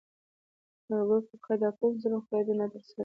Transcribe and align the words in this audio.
نورګل 0.87 1.21
کاکا: 1.31 1.53
دا 1.61 1.69
کوم 1.77 1.93
ظلم 2.01 2.21
خداى 2.25 2.53
ناترسه 2.59 2.91
په 2.95 2.99